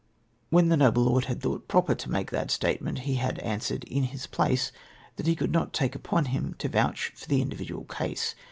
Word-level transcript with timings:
"When 0.49 0.69
the 0.69 0.77
noble 0.77 1.03
lord 1.03 1.25
had 1.25 1.43
thought 1.43 1.67
proper 1.67 1.93
to 1.93 2.09
make 2.09 2.31
that 2.31 2.49
statement, 2.49 3.01
he 3.01 3.17
had 3.17 3.37
answered 3.37 3.83
in 3.83 4.05
his 4.05 4.25
place 4.25 4.71
that 5.17 5.27
he 5.27 5.35
could 5.35 5.51
not 5.51 5.73
take 5.73 5.93
upon 5.93 6.25
him 6.25 6.55
to 6.57 6.67
vouch 6.69 7.11
for 7.15 7.27
the 7.27 7.39
individual 7.39 7.83
case. 7.83 8.33